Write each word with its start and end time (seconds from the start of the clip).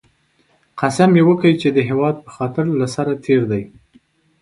قسم 0.79 1.11
یې 1.17 1.23
وکی 1.27 1.53
چې 1.61 1.69
د 1.71 1.77
هېواد 1.89 2.15
په 2.25 2.29
خاطر 2.35 2.65
له 2.79 2.87
سره 2.95 3.11
تېر 3.25 3.41
دی 3.51 3.63